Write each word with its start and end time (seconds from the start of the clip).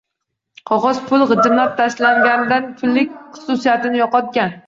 Qogʻoz 0.69 1.01
pul 1.09 1.25
gʻijimlab 1.31 1.75
tashlanganidan 1.83 2.67
pullik 2.81 3.13
xususiyatini 3.39 4.01
yoʻqotgan 4.05 4.59